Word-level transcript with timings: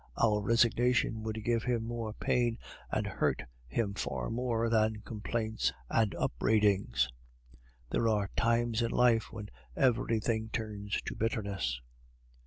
Our 0.17 0.41
resignation 0.41 1.21
would 1.21 1.43
give 1.43 1.61
him 1.61 1.83
more 1.85 2.11
pain 2.13 2.57
and 2.89 3.05
hurt 3.05 3.43
him 3.67 3.93
far 3.93 4.31
more 4.31 4.67
than 4.67 5.01
complaints 5.01 5.71
and 5.91 6.15
upbraidings. 6.15 7.07
There 7.91 8.07
are 8.07 8.31
times 8.35 8.81
in 8.81 8.89
life 8.89 9.31
when 9.31 9.49
everything 9.75 10.49
turns 10.49 10.99
to 11.03 11.13
bitterness." 11.15 11.79